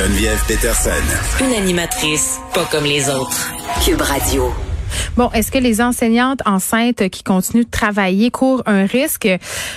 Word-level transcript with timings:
Geneviève 0.00 0.42
Peterson. 0.48 1.44
Une 1.44 1.52
animatrice 1.52 2.40
pas 2.54 2.64
comme 2.72 2.84
les 2.84 3.10
autres. 3.10 3.52
Cube 3.84 4.00
Radio. 4.00 4.50
Bon, 5.18 5.28
est-ce 5.34 5.52
que 5.52 5.58
les 5.58 5.82
enseignantes 5.82 6.40
enceintes 6.46 7.10
qui 7.10 7.22
continuent 7.22 7.66
de 7.66 7.70
travailler 7.70 8.30
courent 8.30 8.62
un 8.64 8.86
risque? 8.86 9.28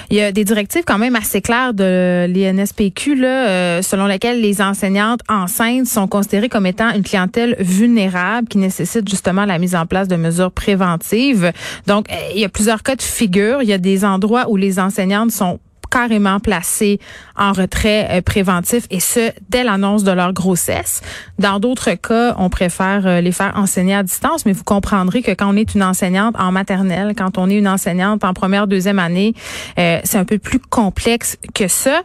Il 0.09 0.15
y 0.15 0.21
a 0.21 0.31
des 0.31 0.45
directives 0.45 0.83
quand 0.87 0.97
même 0.97 1.17
assez 1.17 1.41
claires 1.41 1.73
de 1.73 2.25
l'INSPQ, 2.29 3.15
là, 3.15 3.49
euh, 3.49 3.81
selon 3.81 4.05
lesquelles 4.05 4.39
les 4.39 4.61
enseignantes 4.61 5.19
enceintes 5.27 5.87
sont 5.87 6.07
considérées 6.07 6.47
comme 6.47 6.67
étant 6.67 6.93
une 6.93 7.03
clientèle 7.03 7.57
vulnérable 7.59 8.47
qui 8.47 8.59
nécessite 8.59 9.09
justement 9.09 9.43
la 9.43 9.59
mise 9.59 9.75
en 9.75 9.85
place 9.85 10.07
de 10.07 10.15
mesures 10.15 10.53
préventives. 10.53 11.51
Donc, 11.85 12.05
il 12.33 12.39
y 12.39 12.45
a 12.45 12.49
plusieurs 12.49 12.81
cas 12.81 12.95
de 12.95 13.01
figure. 13.01 13.61
Il 13.61 13.67
y 13.67 13.73
a 13.73 13.77
des 13.77 14.05
endroits 14.05 14.45
où 14.47 14.55
les 14.55 14.79
enseignantes 14.79 15.31
sont 15.31 15.59
carrément 15.93 16.39
placés 16.39 16.99
en 17.37 17.51
retrait 17.51 18.07
euh, 18.09 18.21
préventif 18.21 18.87
et 18.89 18.99
ce 18.99 19.31
dès 19.49 19.63
l'annonce 19.63 20.03
de 20.03 20.11
leur 20.11 20.33
grossesse. 20.33 21.01
Dans 21.37 21.59
d'autres 21.59 21.91
cas, 21.91 22.33
on 22.39 22.49
préfère 22.49 23.05
euh, 23.05 23.21
les 23.21 23.31
faire 23.31 23.53
enseigner 23.55 23.93
à 23.93 24.01
distance, 24.01 24.47
mais 24.47 24.53
vous 24.53 24.63
comprendrez 24.63 25.21
que 25.21 25.31
quand 25.31 25.53
on 25.53 25.55
est 25.55 25.75
une 25.75 25.83
enseignante 25.83 26.35
en 26.39 26.51
maternelle, 26.51 27.13
quand 27.15 27.37
on 27.37 27.47
est 27.47 27.57
une 27.57 27.67
enseignante 27.67 28.23
en 28.23 28.33
première, 28.33 28.65
deuxième 28.65 28.97
année, 28.97 29.35
euh, 29.77 29.99
c'est 30.03 30.17
un 30.17 30.25
peu 30.25 30.39
plus 30.39 30.59
complexe 30.59 31.37
que 31.53 31.67
ça. 31.67 32.01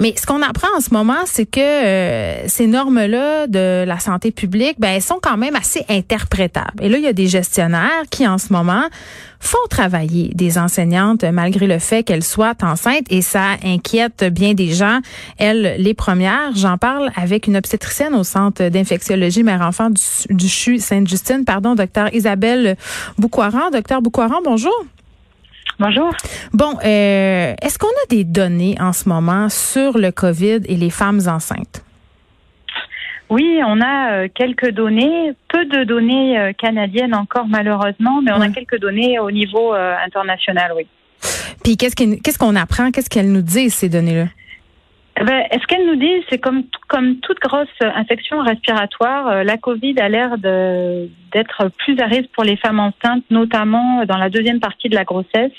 Mais 0.00 0.14
ce 0.16 0.26
qu'on 0.26 0.42
apprend 0.42 0.68
en 0.76 0.80
ce 0.80 0.92
moment, 0.92 1.24
c'est 1.26 1.46
que 1.46 1.60
euh, 1.60 2.46
ces 2.46 2.66
normes-là 2.66 3.46
de 3.48 3.84
la 3.84 3.98
santé 3.98 4.30
publique, 4.30 4.76
ben, 4.78 4.90
elles 4.90 5.02
sont 5.02 5.18
quand 5.20 5.36
même 5.36 5.56
assez 5.56 5.84
interprétables. 5.88 6.82
Et 6.82 6.88
là, 6.88 6.98
il 6.98 7.04
y 7.04 7.08
a 7.08 7.12
des 7.12 7.26
gestionnaires 7.26 8.04
qui, 8.10 8.26
en 8.26 8.38
ce 8.38 8.52
moment, 8.52 8.84
font 9.40 9.58
travailler 9.70 10.30
des 10.34 10.58
enseignantes 10.58 11.24
malgré 11.24 11.66
le 11.66 11.78
fait 11.78 12.02
qu'elles 12.02 12.24
soient 12.24 12.54
enceintes 12.62 13.06
et 13.10 13.22
ça 13.22 13.56
inquiète 13.64 14.24
bien 14.24 14.54
des 14.54 14.72
gens. 14.72 15.00
Elles, 15.38 15.76
les 15.78 15.94
premières, 15.94 16.54
j'en 16.54 16.78
parle 16.78 17.10
avec 17.16 17.46
une 17.46 17.56
obstétricienne 17.56 18.14
au 18.14 18.24
centre 18.24 18.68
d'infectiologie 18.68 19.42
mère-enfant 19.42 19.90
du, 19.90 20.02
du 20.30 20.48
CHU 20.48 20.78
Sainte-Justine, 20.78 21.44
pardon, 21.44 21.74
docteur 21.74 22.12
Isabelle 22.14 22.76
Boucoiran. 23.16 23.70
Docteur 23.70 24.02
Boucoiran, 24.02 24.40
bonjour. 24.44 24.74
Bonjour. 25.80 26.10
Bon, 26.52 26.74
euh, 26.84 27.54
est-ce 27.62 27.78
qu'on 27.78 27.86
a 27.86 28.06
des 28.10 28.24
données 28.24 28.74
en 28.80 28.92
ce 28.92 29.08
moment 29.08 29.48
sur 29.48 29.96
le 29.96 30.10
COVID 30.10 30.60
et 30.66 30.74
les 30.74 30.90
femmes 30.90 31.20
enceintes? 31.28 31.84
Oui, 33.30 33.60
on 33.64 33.80
a 33.80 34.12
euh, 34.12 34.28
quelques 34.34 34.70
données, 34.70 35.34
peu 35.48 35.64
de 35.66 35.84
données 35.84 36.36
euh, 36.36 36.52
canadiennes 36.52 37.14
encore 37.14 37.46
malheureusement, 37.46 38.20
mais 38.22 38.32
on 38.32 38.40
a 38.40 38.48
quelques 38.48 38.80
données 38.80 39.20
au 39.20 39.30
niveau 39.30 39.72
international, 39.72 40.72
oui. 40.74 40.88
Puis 41.62 41.76
qu'est-ce 41.76 42.38
qu'on 42.38 42.56
apprend? 42.56 42.90
Qu'est-ce 42.90 43.10
qu'elles 43.10 43.30
nous 43.30 43.42
disent, 43.42 43.74
ces 43.74 43.88
données-là? 43.88 44.26
Eh 45.20 45.24
ben, 45.24 45.42
ce 45.52 45.66
qu'elles 45.66 45.86
nous 45.86 45.96
disent, 45.96 46.22
c'est 46.30 46.38
comme 46.38 46.64
comme 46.86 47.16
toute 47.16 47.40
grosse 47.40 47.66
infection 47.80 48.40
respiratoire, 48.40 49.28
euh, 49.28 49.42
la 49.42 49.56
Covid 49.56 49.94
a 49.98 50.08
l'air 50.08 50.38
d'être 50.38 51.70
plus 51.78 51.98
à 52.00 52.06
risque 52.06 52.30
pour 52.32 52.44
les 52.44 52.56
femmes 52.56 52.78
enceintes, 52.78 53.24
notamment 53.30 54.04
dans 54.04 54.16
la 54.16 54.30
deuxième 54.30 54.60
partie 54.60 54.88
de 54.88 54.94
la 54.94 55.04
grossesse, 55.04 55.52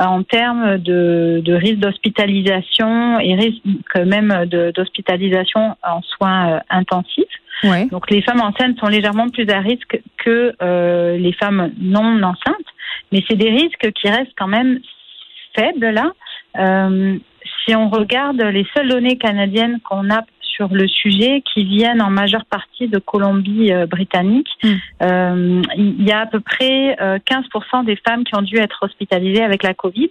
euh, 0.00 0.04
en 0.04 0.22
termes 0.22 0.78
de, 0.78 1.40
de 1.44 1.54
risque 1.54 1.78
d'hospitalisation 1.78 3.18
et 3.18 3.34
risque 3.34 3.64
même 4.04 4.46
d'hospitalisation 4.46 5.76
en 5.82 6.02
soins 6.02 6.50
euh, 6.50 6.60
intensifs. 6.70 7.24
Ouais. 7.64 7.86
Donc 7.86 8.10
les 8.10 8.22
femmes 8.22 8.40
enceintes 8.40 8.78
sont 8.78 8.86
légèrement 8.86 9.28
plus 9.28 9.48
à 9.50 9.58
risque 9.58 10.00
que 10.18 10.54
euh, 10.62 11.16
les 11.16 11.32
femmes 11.32 11.72
non 11.80 12.22
enceintes, 12.22 12.70
mais 13.10 13.24
c'est 13.28 13.36
des 13.36 13.50
risques 13.50 13.90
qui 13.92 14.08
restent 14.08 14.36
quand 14.36 14.46
même 14.46 14.78
faibles 15.56 15.90
là. 15.90 16.12
Euh, 16.58 17.18
si 17.68 17.76
on 17.76 17.88
regarde 17.90 18.40
les 18.40 18.66
seules 18.74 18.88
données 18.88 19.18
canadiennes 19.18 19.78
qu'on 19.80 20.10
a 20.10 20.22
sur 20.40 20.68
le 20.74 20.88
sujet, 20.88 21.42
qui 21.52 21.62
viennent 21.62 22.02
en 22.02 22.10
majeure 22.10 22.44
partie 22.46 22.88
de 22.88 22.98
Colombie-Britannique, 22.98 24.48
Mm. 24.64 24.68
euh, 25.02 25.62
il 25.76 26.02
y 26.02 26.10
a 26.10 26.20
à 26.20 26.26
peu 26.26 26.40
près 26.40 26.96
euh, 27.00 27.18
15% 27.24 27.84
des 27.84 27.96
femmes 27.96 28.24
qui 28.24 28.34
ont 28.34 28.42
dû 28.42 28.56
être 28.56 28.78
hospitalisées 28.82 29.44
avec 29.44 29.62
la 29.62 29.72
Covid, 29.74 30.10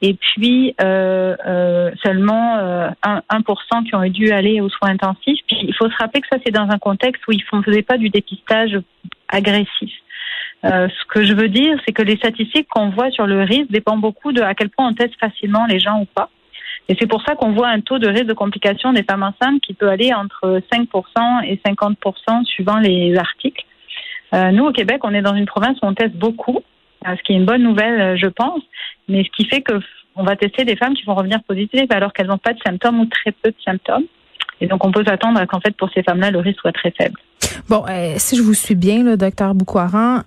et 0.00 0.14
puis 0.14 0.74
euh, 0.80 1.36
euh, 1.46 1.90
seulement 2.02 2.56
euh, 2.56 2.88
1%, 3.02 3.20
1% 3.30 3.84
qui 3.84 3.94
ont 3.94 4.08
dû 4.08 4.30
aller 4.32 4.62
aux 4.62 4.70
soins 4.70 4.90
intensifs. 4.90 5.40
Puis 5.46 5.58
il 5.62 5.74
faut 5.74 5.90
se 5.90 5.96
rappeler 5.96 6.22
que 6.22 6.28
ça, 6.32 6.38
c'est 6.44 6.52
dans 6.52 6.70
un 6.70 6.78
contexte 6.78 7.22
où 7.28 7.32
ils 7.32 7.44
ne 7.52 7.62
faisaient 7.62 7.82
pas 7.82 7.98
du 7.98 8.08
dépistage 8.08 8.78
agressif. 9.28 9.92
Euh, 10.64 10.88
ce 10.88 11.04
que 11.12 11.24
je 11.24 11.34
veux 11.34 11.48
dire, 11.48 11.76
c'est 11.84 11.92
que 11.92 12.02
les 12.02 12.16
statistiques 12.16 12.68
qu'on 12.68 12.90
voit 12.90 13.10
sur 13.10 13.26
le 13.26 13.42
risque 13.42 13.70
dépendent 13.70 14.00
beaucoup 14.00 14.32
de 14.32 14.40
à 14.40 14.54
quel 14.54 14.70
point 14.70 14.88
on 14.88 14.94
teste 14.94 15.18
facilement 15.18 15.66
les 15.66 15.80
gens 15.80 16.00
ou 16.00 16.06
pas. 16.06 16.30
Et 16.88 16.96
c'est 16.98 17.06
pour 17.06 17.22
ça 17.22 17.34
qu'on 17.34 17.52
voit 17.52 17.68
un 17.68 17.80
taux 17.80 17.98
de 17.98 18.08
risque 18.08 18.26
de 18.26 18.32
complication 18.32 18.92
des 18.92 19.02
femmes 19.02 19.22
enceintes 19.22 19.60
qui 19.62 19.74
peut 19.74 19.88
aller 19.88 20.12
entre 20.12 20.60
5% 20.72 21.44
et 21.44 21.60
50% 21.66 22.44
suivant 22.44 22.78
les 22.78 23.16
articles. 23.16 23.64
Euh, 24.34 24.50
nous, 24.50 24.64
au 24.64 24.72
Québec, 24.72 25.00
on 25.04 25.14
est 25.14 25.22
dans 25.22 25.34
une 25.34 25.46
province 25.46 25.76
où 25.82 25.86
on 25.86 25.94
teste 25.94 26.14
beaucoup, 26.14 26.60
euh, 27.06 27.16
ce 27.16 27.22
qui 27.22 27.32
est 27.32 27.36
une 27.36 27.44
bonne 27.44 27.62
nouvelle, 27.62 28.00
euh, 28.00 28.16
je 28.16 28.26
pense, 28.26 28.62
mais 29.08 29.24
ce 29.24 29.30
qui 29.30 29.44
fait 29.46 29.60
que 29.60 29.74
on 30.14 30.24
va 30.24 30.36
tester 30.36 30.64
des 30.64 30.76
femmes 30.76 30.92
qui 30.92 31.04
vont 31.04 31.14
revenir 31.14 31.42
positives 31.44 31.86
alors 31.90 32.12
qu'elles 32.12 32.26
n'ont 32.26 32.36
pas 32.36 32.52
de 32.52 32.58
symptômes 32.66 33.00
ou 33.00 33.06
très 33.06 33.32
peu 33.32 33.50
de 33.50 33.56
symptômes. 33.64 34.04
Et 34.60 34.66
donc, 34.66 34.84
on 34.84 34.92
peut 34.92 35.04
s'attendre 35.04 35.40
à 35.40 35.46
qu'en 35.46 35.60
fait, 35.60 35.74
pour 35.74 35.90
ces 35.94 36.02
femmes-là, 36.02 36.30
le 36.30 36.38
risque 36.38 36.60
soit 36.60 36.72
très 36.72 36.90
faible. 36.90 37.18
Bon, 37.70 37.84
si 38.18 38.36
je 38.36 38.42
vous 38.42 38.52
suis 38.52 38.74
bien, 38.74 39.02
le 39.02 39.16
docteur 39.16 39.54
Boucoiran, 39.54 40.20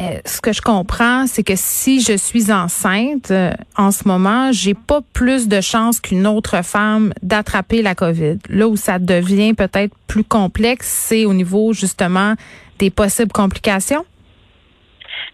euh, 0.00 0.18
ce 0.24 0.40
que 0.40 0.52
je 0.52 0.62
comprends, 0.62 1.26
c'est 1.26 1.42
que 1.42 1.54
si 1.56 2.00
je 2.00 2.16
suis 2.16 2.50
enceinte 2.50 3.30
euh, 3.30 3.52
en 3.76 3.90
ce 3.90 4.08
moment, 4.08 4.50
j'ai 4.50 4.74
pas 4.74 5.00
plus 5.12 5.46
de 5.46 5.60
chances 5.60 6.00
qu'une 6.00 6.26
autre 6.26 6.64
femme 6.64 7.12
d'attraper 7.22 7.82
la 7.82 7.94
COVID. 7.94 8.38
Là 8.48 8.68
où 8.68 8.76
ça 8.76 8.98
devient 8.98 9.52
peut-être 9.52 9.94
plus 10.06 10.24
complexe, 10.24 10.88
c'est 10.88 11.26
au 11.26 11.34
niveau 11.34 11.72
justement 11.74 12.34
des 12.78 12.90
possibles 12.90 13.32
complications. 13.32 14.04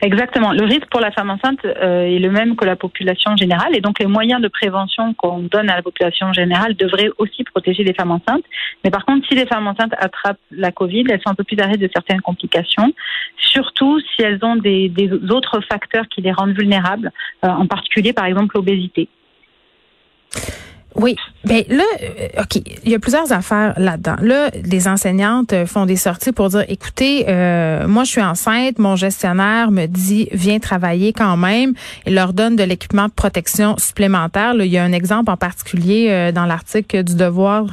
Exactement. 0.02 0.52
Le 0.52 0.64
risque 0.64 0.86
pour 0.90 1.00
la 1.00 1.10
femme 1.10 1.30
enceinte 1.30 1.64
euh, 1.64 2.02
est 2.02 2.18
le 2.18 2.30
même 2.30 2.54
que 2.54 2.64
la 2.64 2.76
population 2.76 3.34
générale 3.36 3.74
et 3.74 3.80
donc 3.80 3.98
les 3.98 4.06
moyens 4.06 4.42
de 4.42 4.48
prévention 4.48 5.14
qu'on 5.14 5.38
donne 5.38 5.70
à 5.70 5.76
la 5.76 5.82
population 5.82 6.32
générale 6.32 6.74
devraient 6.74 7.08
aussi 7.18 7.44
protéger 7.44 7.82
les 7.82 7.94
femmes 7.94 8.10
enceintes. 8.10 8.44
Mais 8.84 8.90
par 8.90 9.06
contre, 9.06 9.26
si 9.26 9.34
les 9.34 9.46
femmes 9.46 9.66
enceintes 9.66 9.94
attrapent 9.96 10.40
la 10.50 10.70
Covid, 10.70 11.04
elles 11.08 11.20
sont 11.22 11.30
un 11.30 11.34
peu 11.34 11.44
plus 11.44 11.58
à 11.60 11.66
risque 11.66 11.80
de 11.80 11.90
certaines 11.92 12.20
complications, 12.20 12.92
surtout 13.38 13.98
si 14.00 14.22
elles 14.22 14.40
ont 14.42 14.56
des, 14.56 14.92
autres 15.30 15.60
facteurs 15.60 16.06
qui 16.08 16.20
les 16.20 16.32
rendent 16.32 16.56
vulnérables, 16.56 17.10
euh, 17.44 17.48
en 17.48 17.66
particulier 17.66 18.12
par 18.12 18.26
exemple 18.26 18.56
l'obésité. 18.56 19.08
Oui, 20.98 21.14
ben 21.44 21.62
là, 21.68 21.84
euh, 22.02 22.42
ok, 22.42 22.56
il 22.84 22.90
y 22.90 22.94
a 22.94 22.98
plusieurs 22.98 23.30
affaires 23.30 23.74
là-dedans. 23.76 24.16
Là, 24.22 24.50
les 24.64 24.88
enseignantes 24.88 25.52
euh, 25.52 25.66
font 25.66 25.84
des 25.84 25.96
sorties 25.96 26.32
pour 26.32 26.48
dire, 26.48 26.64
écoutez, 26.68 27.26
euh, 27.28 27.86
moi 27.86 28.04
je 28.04 28.10
suis 28.12 28.22
enceinte, 28.22 28.78
mon 28.78 28.96
gestionnaire 28.96 29.70
me 29.70 29.86
dit 29.86 30.28
viens 30.32 30.58
travailler 30.58 31.12
quand 31.12 31.36
même, 31.36 31.74
et 32.06 32.10
leur 32.10 32.32
donne 32.32 32.56
de 32.56 32.64
l'équipement 32.64 33.06
de 33.08 33.12
protection 33.12 33.76
supplémentaire. 33.76 34.54
Là, 34.54 34.64
il 34.64 34.72
y 34.72 34.78
a 34.78 34.84
un 34.84 34.92
exemple 34.92 35.30
en 35.30 35.36
particulier 35.36 36.08
euh, 36.10 36.32
dans 36.32 36.46
l'article 36.46 37.04
du 37.04 37.14
Devoir 37.14 37.66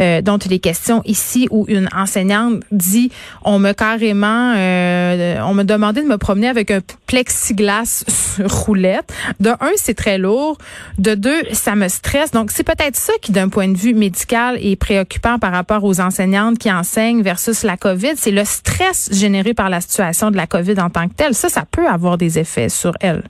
euh, 0.00 0.22
dont 0.22 0.38
il 0.38 0.52
est 0.52 0.58
question 0.58 1.02
ici, 1.04 1.48
où 1.50 1.66
une 1.68 1.88
enseignante 1.94 2.62
dit, 2.72 3.12
on 3.44 3.58
me 3.58 3.72
carrément, 3.72 4.54
euh, 4.56 5.38
on 5.42 5.52
me 5.52 5.64
demandé 5.64 6.02
de 6.02 6.06
me 6.08 6.16
promener 6.16 6.48
avec 6.48 6.70
un 6.70 6.80
plexiglas 7.06 8.04
sur 8.08 8.50
roulette. 8.50 9.12
De 9.38 9.50
un, 9.50 9.72
c'est 9.76 9.94
très 9.94 10.16
lourd. 10.16 10.56
De 10.98 11.14
deux, 11.14 11.42
ça 11.52 11.74
me 11.74 11.88
stresse. 11.88 12.30
Donc, 12.30 12.50
c'est 12.50 12.69
peut-être 12.70 12.94
ça 12.96 13.12
qui, 13.20 13.32
d'un 13.32 13.48
point 13.48 13.68
de 13.68 13.76
vue 13.76 13.94
médical, 13.94 14.56
est 14.60 14.76
préoccupant 14.76 15.38
par 15.38 15.50
rapport 15.52 15.82
aux 15.82 16.00
enseignantes 16.00 16.58
qui 16.58 16.70
enseignent 16.70 17.22
versus 17.22 17.64
la 17.64 17.76
COVID. 17.76 18.12
C'est 18.14 18.30
le 18.30 18.44
stress 18.44 19.10
généré 19.12 19.54
par 19.54 19.70
la 19.70 19.80
situation 19.80 20.30
de 20.30 20.36
la 20.36 20.46
COVID 20.46 20.80
en 20.80 20.88
tant 20.88 21.08
que 21.08 21.14
telle. 21.14 21.34
Ça, 21.34 21.48
ça 21.48 21.64
peut 21.70 21.88
avoir 21.88 22.16
des 22.16 22.38
effets 22.38 22.68
sur 22.68 22.92
elles. 23.00 23.24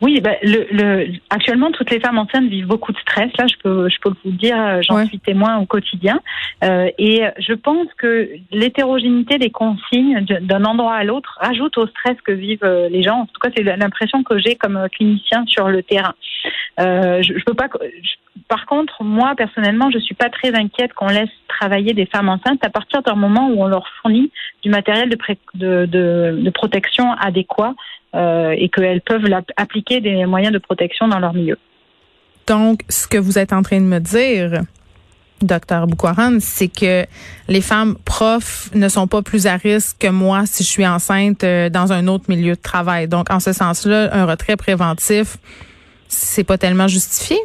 Oui, 0.00 0.20
ben, 0.20 0.34
le, 0.42 0.66
le, 0.72 1.12
actuellement, 1.30 1.70
toutes 1.70 1.92
les 1.92 2.00
femmes 2.00 2.18
enceintes 2.18 2.48
vivent 2.50 2.66
beaucoup 2.66 2.90
de 2.90 2.98
stress. 2.98 3.30
Là, 3.38 3.46
je 3.46 3.54
peux, 3.62 3.88
je 3.88 4.00
peux 4.02 4.08
vous 4.10 4.32
le 4.32 4.36
dire, 4.36 4.56
euh, 4.60 4.80
j'en 4.82 4.96
Ouais. 4.96 5.06
suis 5.06 5.20
témoin 5.20 5.58
au 5.58 5.64
quotidien. 5.66 6.18
Euh, 6.64 6.90
et 6.98 7.22
je 7.38 7.52
pense 7.52 7.86
que 7.98 8.28
l'hétérogénéité 8.50 9.38
des 9.38 9.50
consignes 9.50 10.24
d'un 10.40 10.64
endroit 10.64 10.94
à 10.94 11.04
l'autre 11.04 11.38
rajoute 11.40 11.78
au 11.78 11.86
stress 11.86 12.16
que 12.26 12.32
vivent 12.32 12.64
euh, 12.64 12.88
les 12.88 13.04
gens. 13.04 13.20
En 13.20 13.26
tout 13.26 13.38
cas, 13.40 13.50
c'est 13.56 13.62
l'impression 13.62 14.24
que 14.24 14.40
j'ai 14.40 14.56
comme 14.56 14.88
clinicien 14.90 15.44
sur 15.46 15.68
le 15.68 15.84
terrain. 15.84 16.14
Euh, 16.80 17.22
je, 17.22 17.34
je 17.38 17.44
peux 17.44 17.54
pas. 17.54 17.68
par 18.48 18.66
contre, 18.66 19.02
moi 19.02 19.34
personnellement, 19.36 19.90
je 19.90 19.98
suis 19.98 20.14
pas 20.14 20.30
très 20.30 20.54
inquiète 20.54 20.94
qu'on 20.94 21.08
laisse 21.08 21.28
travailler 21.48 21.92
des 21.92 22.06
femmes 22.06 22.28
enceintes 22.28 22.64
à 22.64 22.70
partir 22.70 23.02
d'un 23.02 23.14
moment 23.14 23.48
où 23.48 23.62
on 23.62 23.66
leur 23.66 23.86
fournit 24.00 24.30
du 24.62 24.70
matériel 24.70 25.10
de, 25.10 25.16
pré- 25.16 25.38
de, 25.54 26.50
protection 26.50 27.12
adéquat 27.12 27.74
euh, 28.14 28.54
et 28.56 28.68
qu'elles 28.68 29.02
peuvent 29.02 29.26
appliquer 29.56 30.00
des 30.00 30.24
moyens 30.24 30.52
de 30.52 30.58
protection 30.58 31.08
dans 31.08 31.18
leur 31.18 31.34
milieu. 31.34 31.58
Donc, 32.46 32.80
ce 32.88 33.06
que 33.06 33.18
vous 33.18 33.38
êtes 33.38 33.52
en 33.52 33.62
train 33.62 33.80
de 33.80 33.86
me 33.86 34.00
dire, 34.00 34.62
docteur 35.42 35.86
Boukwaran, 35.86 36.38
c'est 36.40 36.68
que 36.68 37.04
les 37.48 37.60
femmes 37.60 37.96
profs 38.04 38.70
ne 38.74 38.88
sont 38.88 39.06
pas 39.06 39.22
plus 39.22 39.46
à 39.46 39.56
risque 39.56 39.98
que 39.98 40.08
moi 40.08 40.44
si 40.46 40.64
je 40.64 40.68
suis 40.68 40.86
enceinte 40.86 41.44
euh, 41.44 41.68
dans 41.68 41.92
un 41.92 42.08
autre 42.08 42.24
milieu 42.28 42.54
de 42.54 42.60
travail. 42.60 43.08
Donc, 43.08 43.30
en 43.30 43.40
ce 43.40 43.52
sens-là, 43.52 44.10
un 44.12 44.26
retrait 44.26 44.56
préventif, 44.56 45.36
c'est 46.12 46.44
pas 46.44 46.58
tellement 46.58 46.88
justifié? 46.88 47.36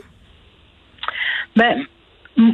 Ben, 1.56 1.86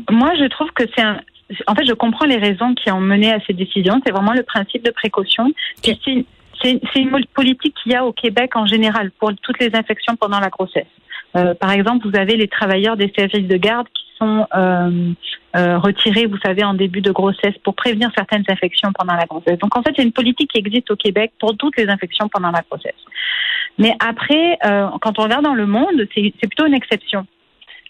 moi, 0.10 0.32
je 0.40 0.46
trouve 0.46 0.72
que 0.72 0.84
c'est 0.96 1.02
un. 1.02 1.20
En 1.68 1.76
fait, 1.76 1.86
je 1.86 1.94
comprends 1.94 2.26
les 2.26 2.38
raisons 2.38 2.74
qui 2.74 2.90
ont 2.92 3.02
mené 3.02 3.32
à 3.34 3.40
ces 3.46 3.54
décisions. 3.54 4.02
C'est 4.06 4.12
vraiment 4.12 4.34
le 4.34 4.44
principe 4.44 4.84
de 4.86 4.92
précaution. 4.92 5.52
Puis 5.82 6.00
c'est- 6.06 6.26
C'est 6.62 6.80
c'est 6.94 7.02
une 7.02 7.12
politique 7.34 7.76
qu'il 7.82 7.92
y 7.92 7.96
a 7.96 8.06
au 8.06 8.14
Québec 8.14 8.56
en 8.56 8.66
général 8.68 9.12
pour 9.20 9.32
toutes 9.42 9.60
les 9.60 9.76
infections 9.76 10.16
pendant 10.16 10.40
la 10.40 10.50
grossesse. 10.50 10.88
Euh, 11.36 11.54
par 11.56 11.72
exemple, 11.72 12.08
vous 12.08 12.16
avez 12.16 12.38
les 12.38 12.48
travailleurs 12.48 12.96
des 12.96 13.12
services 13.18 13.48
de 13.48 13.58
garde 13.58 13.88
qui 13.94 14.03
sont 14.18 14.48
euh, 14.56 15.14
euh, 15.56 15.78
retirés, 15.78 16.26
vous 16.26 16.38
savez, 16.44 16.64
en 16.64 16.74
début 16.74 17.02
de 17.02 17.12
grossesse 17.12 17.56
pour 17.64 17.76
prévenir 17.76 18.10
certaines 18.16 18.44
infections 18.48 18.92
pendant 18.98 19.14
la 19.14 19.26
grossesse. 19.26 19.60
Donc, 19.60 19.78
en 19.78 19.84
fait, 19.84 19.94
c'est 19.96 20.04
une 20.04 20.12
politique 20.12 20.52
qui 20.52 20.60
existe 20.60 20.92
au 20.92 20.96
Québec 20.96 21.34
pour 21.40 21.56
toutes 21.58 21.78
les 21.78 21.88
infections 21.88 22.28
pendant 22.30 22.52
la 22.52 22.62
grossesse. 22.70 22.92
Mais 23.78 23.96
après, 24.00 24.58
euh, 24.66 24.88
quand 25.02 25.20
on 25.20 25.24
regarde 25.24 25.44
dans 25.44 25.54
le 25.54 25.66
monde, 25.66 26.08
c'est 26.14 26.32
plutôt 26.42 26.66
une 26.66 26.74
exception. 26.74 27.26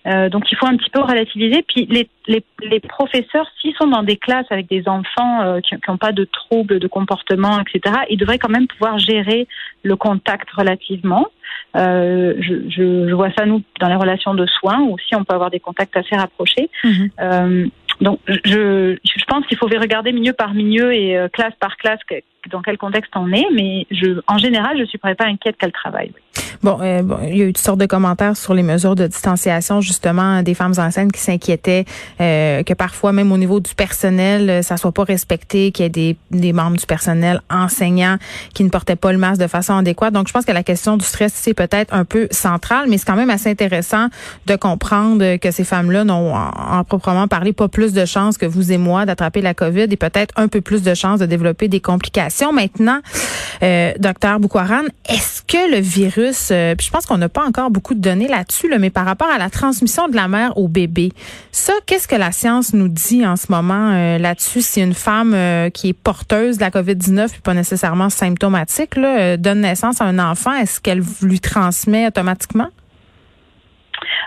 Euh, 0.06 0.30
donc 0.30 0.52
il 0.52 0.58
faut 0.58 0.66
un 0.66 0.76
petit 0.78 0.90
peu 0.90 1.02
relativiser. 1.02 1.64
Puis 1.68 1.86
les, 1.90 2.10
les, 2.28 2.44
les 2.62 2.80
professeurs, 2.80 3.48
s'ils 3.60 3.76
sont 3.76 3.88
dans 3.88 4.04
des 4.04 4.18
classes 4.18 4.46
avec 4.50 4.68
des 4.68 4.88
enfants 4.88 5.42
euh, 5.42 5.60
qui 5.62 5.76
n'ont 5.88 5.98
pas 5.98 6.12
de 6.12 6.26
troubles 6.26 6.80
de 6.80 6.88
comportement, 6.88 7.60
etc., 7.60 7.96
ils 8.10 8.18
devraient 8.18 8.40
quand 8.40 8.50
même 8.50 8.68
pouvoir 8.68 8.98
gérer 8.98 9.48
le 9.84 9.96
contact 9.96 10.50
relativement. 10.52 11.28
Euh, 11.76 12.34
je, 12.40 12.70
je, 12.70 13.10
je 13.10 13.14
vois 13.14 13.32
ça 13.38 13.46
nous 13.46 13.64
dans 13.80 13.88
les 13.88 13.96
relations 13.96 14.34
de 14.34 14.46
soins 14.46 14.82
aussi, 14.82 15.16
on 15.16 15.24
peut 15.24 15.34
avoir 15.34 15.50
des 15.50 15.60
contacts 15.60 15.96
assez 15.98 16.16
rapprochés. 16.16 16.70
Euh, 17.20 17.66
donc 18.02 18.20
je, 18.28 18.98
je 19.04 19.26
pense 19.26 19.46
qu'il 19.48 19.58
faut 19.58 19.68
regarder 19.68 20.12
milieu 20.12 20.34
par 20.34 20.54
milieu 20.54 20.94
et 20.94 21.18
euh, 21.18 21.28
classe 21.30 21.54
par 21.60 21.78
classe 21.78 22.00
dans 22.50 22.62
quel 22.62 22.78
contexte 22.78 23.14
on 23.16 23.32
est, 23.32 23.48
mais 23.54 23.88
je, 23.92 24.20
en 24.28 24.38
général, 24.38 24.78
je 24.78 24.82
ne 24.82 24.88
suis 24.88 24.98
pas 24.98 25.14
inquiète 25.20 25.58
qu'elle 25.58 25.72
travaille. 25.72 26.12
oui. 26.14 26.23
Bon, 26.64 26.80
euh, 26.82 27.02
bon, 27.02 27.18
il 27.24 27.38
y 27.38 27.42
a 27.42 27.46
eu 27.46 27.54
toutes 27.54 27.66
sortes 27.66 27.80
de 27.80 27.86
commentaires 27.86 28.38
sur 28.38 28.54
les 28.54 28.64
mesures 28.64 28.96
de 28.96 29.08
distanciation, 29.08 29.82
justement, 29.82 30.42
des 30.42 30.54
femmes 30.54 30.74
enceintes 30.78 31.12
qui 31.12 31.20
s'inquiétaient 31.20 31.86
euh, 32.22 32.64
que 32.64 32.74
parfois, 32.74 33.12
même 33.12 33.32
au 33.32 33.38
niveau 33.38 33.60
du 33.60 33.76
personnel, 33.76 34.50
euh, 34.50 34.62
ça 34.62 34.78
soit 34.78 34.94
pas 34.94 35.04
respecté, 35.04 35.72
qu'il 35.72 35.84
y 35.84 35.86
ait 35.88 35.90
des, 35.90 36.18
des 36.32 36.54
membres 36.54 36.78
du 36.78 36.86
personnel 36.86 37.42
enseignants 37.50 38.18
qui 38.54 38.64
ne 38.64 38.70
portaient 38.70 38.96
pas 38.96 39.12
le 39.12 39.18
masque 39.18 39.42
de 39.42 39.48
façon 39.48 39.76
adéquate. 39.76 40.14
Donc, 40.14 40.28
je 40.28 40.34
pense 40.34 40.46
que 40.46 40.52
la 40.54 40.64
question 40.64 40.96
du 40.96 41.06
stress, 41.06 41.34
c'est 41.36 41.54
peut-être 41.54 41.94
un 41.94 42.06
peu 42.06 42.28
centrale, 42.32 42.86
mais 42.90 42.98
c'est 42.98 43.06
quand 43.06 43.18
même 43.18 43.30
assez 43.30 43.50
intéressant 43.50 44.08
de 44.46 44.56
comprendre 44.56 45.36
que 45.36 45.52
ces 45.52 45.66
femmes-là 45.66 46.06
n'ont, 46.06 46.34
en, 46.34 46.50
en 46.80 46.84
proprement 46.86 47.28
parlé, 47.28 47.52
pas 47.52 47.68
plus 47.68 47.92
de 47.92 48.06
chances 48.06 48.38
que 48.38 48.46
vous 48.46 48.72
et 48.72 48.78
moi 48.78 49.06
d'attraper 49.06 49.42
la 49.42 49.54
COVID 49.54 49.88
et 49.92 49.98
peut-être 49.98 50.34
un 50.38 50.48
peu 50.48 50.62
plus 50.62 50.82
de 50.82 50.94
chances 50.94 51.20
de 51.20 51.26
développer 51.26 51.68
des 51.68 51.82
complications. 51.82 52.54
Maintenant, 52.54 53.00
euh, 53.62 53.92
docteur 54.00 54.40
Boukwaran, 54.40 54.84
est-ce 55.10 55.42
que 55.42 55.72
le 55.72 55.80
virus, 55.80 56.23
euh, 56.52 56.76
puis 56.76 56.88
je 56.88 56.92
pense 56.92 57.06
qu'on 57.06 57.18
n'a 57.18 57.30
pas 57.30 57.44
encore 57.44 57.72
beaucoup 57.72 57.94
de 57.94 58.00
données 58.00 58.28
là-dessus, 58.28 58.70
là, 58.70 58.80
mais 58.80 58.90
par 58.90 59.06
rapport 59.06 59.30
à 59.30 59.38
la 59.38 59.50
transmission 59.50 60.08
de 60.08 60.16
la 60.16 60.28
mère 60.28 60.58
au 60.58 60.68
bébé, 60.68 61.12
ça, 61.52 61.74
qu'est-ce 61.86 62.08
que 62.08 62.16
la 62.16 62.32
science 62.32 62.74
nous 62.74 62.88
dit 62.88 63.26
en 63.26 63.36
ce 63.36 63.48
moment 63.50 63.92
euh, 63.94 64.18
là-dessus? 64.18 64.62
Si 64.62 64.82
une 64.82 64.94
femme 64.94 65.34
euh, 65.34 65.70
qui 65.70 65.90
est 65.90 65.94
porteuse 65.94 66.58
de 66.58 66.62
la 66.62 66.70
COVID-19 66.70 67.30
puis 67.30 67.42
pas 67.42 67.54
nécessairement 67.54 68.10
symptomatique 68.10 68.96
donne 68.96 69.62
naissance 69.62 70.02
à 70.02 70.06
un 70.06 70.20
enfant, 70.20 70.54
est-ce 70.54 70.80
qu'elle 70.80 71.04
lui 71.22 71.40
transmet 71.40 72.08
automatiquement? 72.08 72.70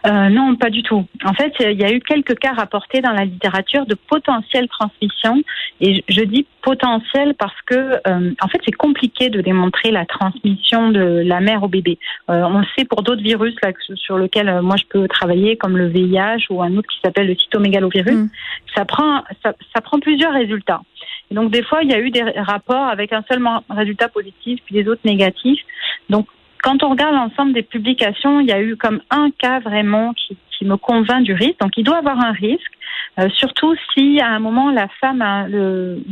Euh, 0.07 0.29
non, 0.29 0.57
pas 0.57 0.71
du 0.71 0.83
tout. 0.83 1.07
En 1.25 1.33
fait, 1.33 1.53
il 1.61 1.81
y 1.81 1.85
a 1.85 1.93
eu 1.93 2.01
quelques 2.01 2.39
cas 2.39 2.53
rapportés 2.53 3.01
dans 3.01 3.13
la 3.13 3.25
littérature 3.25 3.87
de 3.87 3.95
potentielle 3.95 4.69
transmission. 4.69 5.43
Et 5.81 6.05
je, 6.09 6.23
dis 6.23 6.47
potentiel 6.63 7.35
parce 7.35 7.61
que, 7.67 7.75
euh, 7.75 8.35
en 8.41 8.49
fait, 8.49 8.61
c'est 8.65 8.73
compliqué 8.73 9.31
de 9.31 9.41
démontrer 9.41 9.91
la 9.91 10.07
transmission 10.07 10.91
de 10.91 11.23
la 11.25 11.41
mère 11.41 11.63
au 11.63 11.69
bébé. 11.69 11.99
Euh, 12.31 12.43
on 12.43 12.59
le 12.59 12.67
sait 12.77 12.85
pour 12.85 13.03
d'autres 13.03 13.23
virus 13.23 13.55
là, 13.63 13.73
sur 13.95 14.19
lesquels 14.19 14.49
euh, 14.49 14.63
moi 14.63 14.77
je 14.77 14.85
peux 14.89 15.07
travailler, 15.09 15.57
comme 15.57 15.77
le 15.77 15.89
VIH 15.89 16.47
ou 16.51 16.63
un 16.63 16.77
autre 16.77 16.89
qui 16.89 17.01
s'appelle 17.03 17.27
le 17.27 17.37
cytomégalovirus. 17.37 18.15
Mm. 18.15 18.31
Ça 18.75 18.85
prend, 18.85 19.23
ça, 19.43 19.55
ça 19.75 19.81
prend 19.81 19.99
plusieurs 20.01 20.33
résultats. 20.33 20.81
Et 21.31 21.35
donc 21.35 21.51
des 21.51 21.63
fois, 21.63 21.83
il 21.83 21.91
y 21.91 21.95
a 21.95 21.99
eu 21.99 22.11
des 22.11 22.23
rapports 22.23 22.89
avec 22.89 23.13
un 23.13 23.25
seul 23.31 23.43
résultat 23.71 24.09
positif, 24.09 24.61
puis 24.65 24.75
des 24.75 24.89
autres 24.89 25.03
négatifs. 25.05 25.61
Donc 26.09 26.27
quand 26.67 26.83
on 26.83 26.91
regarde 26.91 27.15
l'ensemble 27.15 27.53
des 27.53 27.63
publications, 27.63 28.41
il 28.41 28.49
y 28.49 28.53
a 28.53 28.61
eu 28.61 28.75
comme 28.77 29.01
un 29.11 29.31
cas 29.31 29.61
vraiment 29.61 30.13
qui, 30.15 30.37
qui 30.51 30.65
me 30.65 30.77
convainc 30.77 31.23
du 31.23 31.33
risque. 31.33 31.61
Donc, 31.61 31.71
il 31.77 31.85
doit 31.85 31.99
avoir 31.99 32.19
un 32.19 32.33
risque, 32.33 32.73
euh, 33.21 33.29
surtout 33.37 33.77
si 33.95 34.21
à 34.21 34.31
un 34.31 34.41
moment 34.41 34.73
la 34.73 34.89
femme 35.01 35.23
a 35.23 35.47
le, 35.47 36.03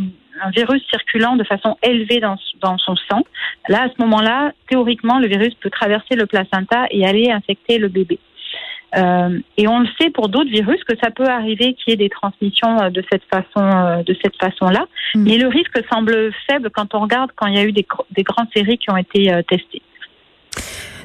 un 0.41 0.51
virus 0.51 0.81
circulant 0.89 1.35
de 1.35 1.43
façon 1.43 1.77
élevée 1.83 2.21
dans, 2.21 2.37
dans 2.61 2.79
son 2.79 2.95
sang. 3.11 3.23
Là, 3.69 3.83
à 3.83 3.89
ce 3.89 3.95
moment-là, 3.99 4.53
théoriquement, 4.69 5.19
le 5.19 5.27
virus 5.27 5.55
peut 5.55 5.71
traverser 5.71 6.15
le 6.15 6.27
placenta 6.27 6.87
et 6.93 7.05
aller 7.05 7.33
infecter 7.33 7.79
le 7.79 7.89
bébé. 7.89 8.21
Euh, 8.97 9.41
et 9.57 9.67
on 9.67 9.81
le 9.81 9.89
sait 10.00 10.11
pour 10.11 10.29
d'autres 10.29 10.50
virus 10.50 10.85
que 10.85 10.97
ça 11.03 11.11
peut 11.11 11.27
arriver 11.27 11.75
qu'il 11.75 11.91
y 11.91 11.93
ait 11.95 11.97
des 11.97 12.11
transmissions 12.11 12.81
euh, 12.81 12.91
de 12.91 13.03
cette 13.11 13.25
façon, 13.25 14.05
de 14.07 14.17
cette 14.23 14.37
façon-là. 14.37 14.87
Mm. 15.17 15.25
Mais 15.25 15.37
le 15.37 15.49
risque 15.49 15.85
semble 15.93 16.33
faible 16.49 16.71
quand 16.71 16.95
on 16.95 17.00
regarde 17.00 17.33
quand 17.35 17.49
il 17.49 17.57
y 17.57 17.59
a 17.59 17.65
eu 17.65 17.73
des, 17.73 17.85
des 18.12 18.23
grandes 18.23 18.47
séries 18.55 18.79
qui 18.79 18.93
ont 18.93 18.97
été 18.97 19.33
testées. 19.49 19.83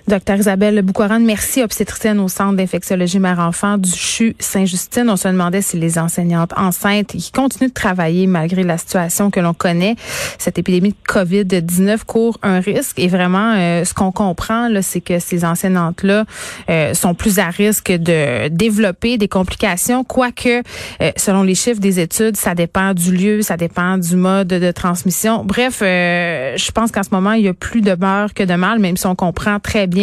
Docteur 0.09 0.37
Isabelle 0.37 0.81
Boucoran, 0.81 1.19
merci, 1.19 1.61
obstétricienne 1.61 2.19
au 2.19 2.27
Centre 2.27 2.55
d'infectiologie 2.55 3.19
mère-enfant 3.19 3.77
du 3.77 3.91
CHU 3.91 4.35
Saint-Justine. 4.39 5.07
On 5.07 5.17
se 5.17 5.27
demandait 5.27 5.61
si 5.61 5.77
les 5.77 5.99
enseignantes 5.99 6.51
enceintes 6.57 7.09
qui 7.09 7.31
continuent 7.31 7.67
de 7.67 7.73
travailler 7.73 8.25
malgré 8.25 8.63
la 8.63 8.79
situation 8.79 9.29
que 9.29 9.39
l'on 9.39 9.53
connaît, 9.53 9.95
cette 10.39 10.57
épidémie 10.57 10.93
de 10.93 11.13
COVID-19 11.13 12.05
court 12.07 12.39
un 12.41 12.59
risque. 12.59 12.97
Et 12.97 13.07
vraiment, 13.07 13.53
euh, 13.55 13.85
ce 13.85 13.93
qu'on 13.93 14.11
comprend, 14.11 14.67
c'est 14.81 14.99
que 14.99 15.19
ces 15.19 15.45
enseignantes-là 15.45 16.25
euh, 16.71 16.95
sont 16.95 17.13
plus 17.13 17.37
à 17.37 17.51
risque 17.51 17.91
de 17.91 18.47
développer 18.47 19.19
des 19.19 19.27
complications, 19.27 20.03
quoique, 20.03 20.63
euh, 21.03 21.11
selon 21.17 21.43
les 21.43 21.53
chiffres 21.53 21.81
des 21.81 21.99
études, 21.99 22.35
ça 22.35 22.55
dépend 22.55 22.95
du 22.95 23.15
lieu, 23.15 23.43
ça 23.43 23.57
dépend 23.57 23.99
du 23.99 24.15
mode 24.15 24.47
de 24.47 24.71
transmission. 24.71 25.45
Bref, 25.45 25.81
euh, 25.83 26.57
je 26.57 26.71
pense 26.71 26.91
qu'en 26.91 27.03
ce 27.03 27.09
moment, 27.11 27.33
il 27.33 27.43
y 27.43 27.47
a 27.47 27.53
plus 27.53 27.81
de 27.81 27.93
beurre 27.93 28.33
que 28.33 28.41
de 28.41 28.55
mal, 28.55 28.79
même 28.79 28.97
si 28.97 29.05
on 29.05 29.13
comprend 29.13 29.59
très 29.59 29.85
bien 29.85 29.98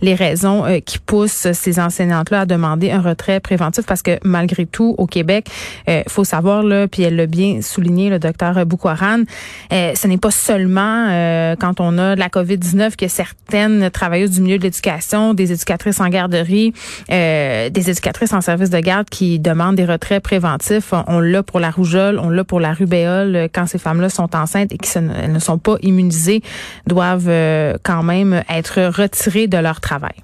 les 0.00 0.14
raisons 0.14 0.64
euh, 0.64 0.78
qui 0.80 0.98
poussent 0.98 1.48
ces 1.52 1.78
enseignantes-là 1.80 2.40
à 2.42 2.46
demander 2.46 2.90
un 2.90 3.00
retrait 3.00 3.40
préventif 3.40 3.84
parce 3.86 4.02
que 4.02 4.18
malgré 4.24 4.66
tout, 4.66 4.94
au 4.98 5.06
Québec, 5.06 5.46
euh, 5.88 6.02
faut 6.08 6.24
savoir, 6.24 6.62
là, 6.62 6.86
puis 6.88 7.02
elle 7.02 7.16
l'a 7.16 7.26
bien 7.26 7.60
souligné, 7.62 8.10
le 8.10 8.18
docteur 8.18 8.64
Boukwaran, 8.66 9.22
euh, 9.72 9.92
ce 9.94 10.06
n'est 10.06 10.18
pas 10.18 10.30
seulement 10.30 11.06
euh, 11.10 11.56
quand 11.58 11.80
on 11.80 11.98
a 11.98 12.14
de 12.14 12.20
la 12.20 12.28
COVID-19 12.28 12.96
que 12.96 13.08
certaines 13.08 13.90
travailleuses 13.90 14.32
du 14.32 14.40
milieu 14.40 14.58
de 14.58 14.62
l'éducation, 14.64 15.34
des 15.34 15.52
éducatrices 15.52 16.00
en 16.00 16.08
garderie, 16.08 16.72
euh, 17.10 17.70
des 17.70 17.90
éducatrices 17.90 18.32
en 18.32 18.40
service 18.40 18.70
de 18.70 18.80
garde 18.80 19.08
qui 19.08 19.38
demandent 19.38 19.76
des 19.76 19.84
retraits 19.84 20.22
préventifs. 20.22 20.92
On, 20.92 21.04
on 21.06 21.20
l'a 21.20 21.42
pour 21.42 21.60
la 21.60 21.70
rougeole, 21.70 22.18
on 22.18 22.28
l'a 22.30 22.44
pour 22.44 22.60
la 22.60 22.72
rubéole. 22.72 23.36
euh, 23.36 23.48
Quand 23.52 23.66
ces 23.66 23.78
femmes-là 23.78 24.08
sont 24.10 24.34
enceintes 24.34 24.72
et 24.72 24.78
qui 24.78 24.90
ne 24.98 25.38
sont 25.38 25.58
pas 25.58 25.76
immunisées, 25.82 26.42
doivent 26.86 27.30
quand 27.82 28.02
même 28.02 28.42
être 28.48 28.80
retirées 28.88 29.37
de 29.46 29.58
leur 29.58 29.80
travail. 29.80 30.14